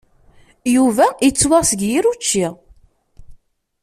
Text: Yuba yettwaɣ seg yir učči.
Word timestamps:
Yuba 0.75 1.05
yettwaɣ 1.25 1.63
seg 1.65 1.79
yir 1.89 2.05
učči. 2.11 2.47